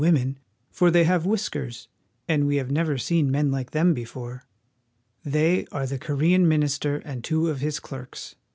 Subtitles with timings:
[0.01, 0.35] women,
[0.71, 1.87] for they have whiskers,
[2.27, 4.47] and we have never seen men like them before.
[5.23, 8.33] They are the Korean minister and two of his clerks.